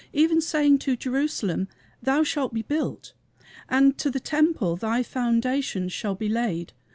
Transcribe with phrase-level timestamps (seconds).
[0.13, 1.67] Even saying to Jerusalem,
[2.01, 3.13] Thou shalt be built;
[3.69, 6.73] And to the Temple, Thy foundations shall be laid.